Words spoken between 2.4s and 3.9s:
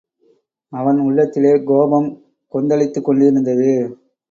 கொந்தளித்துக்கொண்டிருந்தது.